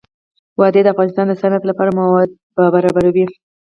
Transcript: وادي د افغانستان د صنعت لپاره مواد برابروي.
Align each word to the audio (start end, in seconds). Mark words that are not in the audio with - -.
وادي 0.59 0.81
د 0.83 0.87
افغانستان 0.93 1.25
د 1.29 1.33
صنعت 1.41 1.63
لپاره 1.69 1.95
مواد 1.99 2.29
برابروي. 2.73 3.25